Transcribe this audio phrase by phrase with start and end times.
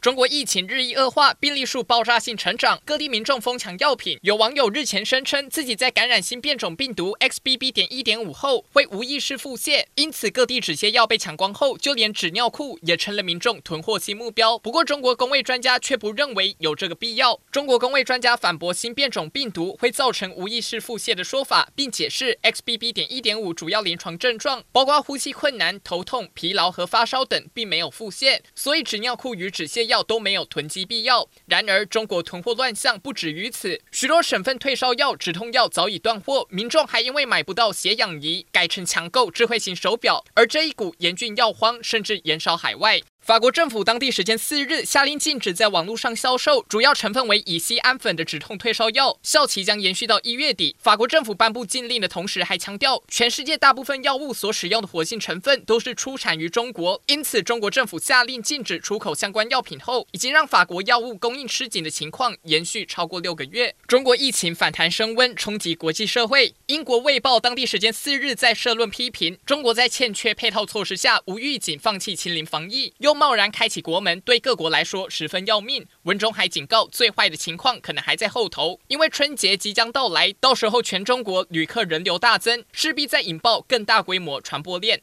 [0.00, 4.18] 中国疫情日益恶化，病例数爆炸性成长，各地民众疯抢药品。
[4.22, 7.70] 有网友日前声称自己在感染新变种病毒 XBB.
[7.70, 14.58] 点一点五后会无意识腹泻，因此各地止泻药被抢光后，就连纸尿裤也成了民众囤货新目标。
[14.58, 17.38] 不过，中国公卫专家却不认为有这个必要。
[17.52, 22.90] 中国公卫专家反驳新变种病毒会造成无意识腹泻的说法，并解释 XBB.
[22.94, 31.28] 点一点五主要临床症状包括呼吸困难、头痛、疲劳和发烧等，并没有腹泻，所以纸尿裤与止泻药都没有囤积必要。
[31.44, 40.24] 然而，中国囤货乱象不止于此，许多省份退烧药、止痛药早已断货，民众还因为买不到血氧仪，改成抢购智慧型手表。
[40.32, 43.02] 而这一股严峻药荒，甚至延烧海外。
[43.20, 50.74] 法国政府当地时间四日下令禁止在网络上销售主要成分为乙酰胺粉的止痛退烧药，效期将延续到一月底。
[50.80, 63.74] 法国政府颁布禁令的同时，还强调全世界大部分药物所使用的活性成分都是出产于中国，因此中国政府下令禁止出口相关药品后，已经让法国药物供应吃紧的情况延续超过六个月。
[63.86, 66.54] 中国疫情反弹升温，冲击国际社会。
[66.66, 72.92] 英国《卫报》当地时间四日在社论批评中国在欠缺配套措施下，无预警放弃清零防疫。
[73.14, 75.86] 贸然开启国门，对各国来说十分要命。
[76.02, 84.98] 文中还警告，最坏的情况可能还在后头，因为春节即将到来，到时候全中国旅客人流大增，势必再引爆更大规模传播链。